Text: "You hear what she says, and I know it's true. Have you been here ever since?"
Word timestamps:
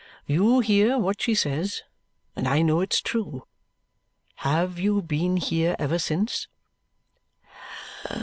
"You 0.25 0.61
hear 0.61 0.97
what 0.97 1.21
she 1.21 1.35
says, 1.35 1.83
and 2.35 2.47
I 2.47 2.63
know 2.63 2.81
it's 2.81 3.01
true. 3.01 3.43
Have 4.37 4.79
you 4.79 5.03
been 5.03 5.37
here 5.37 5.75
ever 5.77 5.99
since?" 5.99 6.47